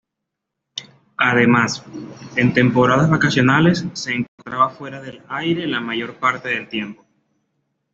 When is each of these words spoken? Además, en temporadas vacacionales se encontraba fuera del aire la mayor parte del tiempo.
Además, 1.17 1.85
en 2.35 2.55
temporadas 2.55 3.07
vacacionales 3.07 3.85
se 3.93 4.13
encontraba 4.15 4.71
fuera 4.71 4.99
del 4.99 5.21
aire 5.29 5.67
la 5.67 5.79
mayor 5.79 6.15
parte 6.15 6.49
del 6.49 6.67
tiempo. 6.67 7.05